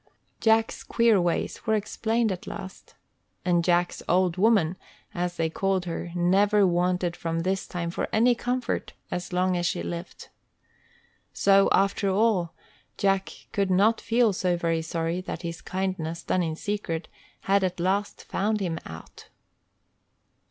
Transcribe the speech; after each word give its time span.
Jack's 0.39 0.83
queer 0.83 1.21
ways 1.21 1.67
were 1.67 1.75
explained 1.75 2.31
at 2.31 2.47
last. 2.47 2.95
And 3.45 3.63
"Jack's 3.63 4.01
old 4.09 4.35
woman," 4.35 4.75
as 5.13 5.37
they 5.37 5.47
called 5.47 5.85
her, 5.85 6.11
never 6.15 6.65
wanted 6.65 7.15
from 7.15 7.41
this 7.41 7.67
time 7.67 7.91
for 7.91 8.07
any 8.11 8.33
comfort 8.33 8.93
as 9.11 9.31
long 9.31 9.55
as 9.55 9.67
she 9.67 9.83
lived. 9.83 10.29
So, 11.33 11.69
after 11.71 12.09
all, 12.09 12.55
Jack 12.97 13.31
could 13.51 13.69
not 13.69 14.01
feel 14.01 14.33
so 14.33 14.57
very 14.57 14.81
sorry 14.81 15.21
that 15.21 15.43
his 15.43 15.61
kindness, 15.61 16.23
done 16.23 16.41
in 16.41 16.55
secret, 16.55 17.07
had 17.41 17.63
at 17.63 17.79
last 17.79 18.23
"found 18.23 18.59
him 18.59 18.79
out." 18.87 19.25